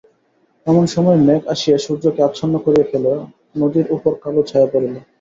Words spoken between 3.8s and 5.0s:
উপর কালো ছায়া পড়িল।